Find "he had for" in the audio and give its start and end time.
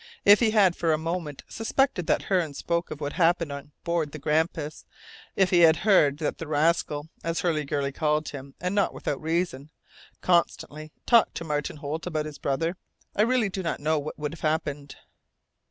0.39-0.91